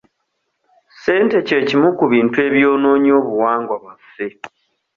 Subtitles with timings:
[0.93, 4.27] Ssente kye kimu ku bintu ebyonoonye obuwangwa bwaffe.